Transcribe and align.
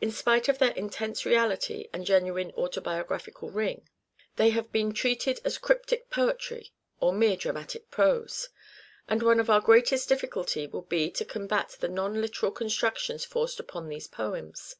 In 0.00 0.10
spite 0.10 0.48
of 0.48 0.58
their 0.58 0.72
intense 0.72 1.24
reality 1.24 1.88
and 1.92 2.04
genuine 2.04 2.50
autobiographical 2.56 3.48
ring, 3.48 3.88
they 4.34 4.50
have 4.50 4.72
been 4.72 4.92
treated 4.92 5.38
as 5.44 5.56
cryptic 5.56 6.10
poetry 6.10 6.72
or 6.98 7.12
mere 7.12 7.36
dramatic 7.36 7.88
pose; 7.92 8.48
and 9.08 9.22
one 9.22 9.38
of 9.38 9.48
our 9.48 9.60
greatest 9.60 10.08
difficulties 10.08 10.72
will 10.72 10.82
be 10.82 11.12
to 11.12 11.24
combat 11.24 11.76
the 11.78 11.86
non 11.88 12.20
literal 12.20 12.50
constructions 12.50 13.24
forced 13.24 13.60
upon 13.60 13.88
these 13.88 14.08
poems. 14.08 14.74